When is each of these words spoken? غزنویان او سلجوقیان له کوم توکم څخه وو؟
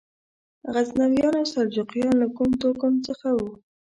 غزنویان 0.73 1.33
او 1.39 1.45
سلجوقیان 1.53 2.15
له 2.21 2.27
کوم 2.37 2.51
توکم 2.61 2.93
څخه 3.07 3.27
وو؟ 3.35 3.49